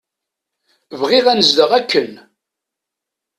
[0.99, 2.11] Bɣiɣ anezdeɣ akken.